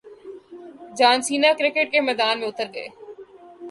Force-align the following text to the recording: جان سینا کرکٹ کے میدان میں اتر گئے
جان 0.97 1.17
سینا 1.27 1.51
کرکٹ 1.59 1.91
کے 1.91 1.99
میدان 2.01 2.39
میں 2.39 2.47
اتر 2.47 2.67
گئے 2.73 2.87